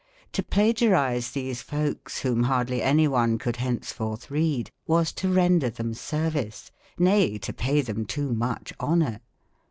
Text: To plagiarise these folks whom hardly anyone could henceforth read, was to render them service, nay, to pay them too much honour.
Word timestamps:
To 0.31 0.41
plagiarise 0.41 1.29
these 1.29 1.61
folks 1.61 2.21
whom 2.21 2.45
hardly 2.45 2.81
anyone 2.81 3.37
could 3.37 3.57
henceforth 3.57 4.31
read, 4.31 4.71
was 4.87 5.11
to 5.11 5.31
render 5.31 5.69
them 5.69 5.93
service, 5.93 6.71
nay, 6.97 7.37
to 7.37 7.53
pay 7.53 7.81
them 7.81 8.05
too 8.07 8.33
much 8.33 8.73
honour. 8.79 9.19